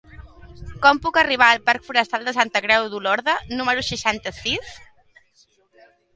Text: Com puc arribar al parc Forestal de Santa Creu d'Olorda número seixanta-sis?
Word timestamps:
Com 0.85 1.01
puc 1.03 1.19
arribar 1.21 1.49
al 1.55 1.61
parc 1.67 1.85
Forestal 1.89 2.25
de 2.31 2.33
Santa 2.39 2.63
Creu 2.65 2.89
d'Olorda 2.95 3.37
número 3.61 3.85
seixanta-sis? 3.93 4.75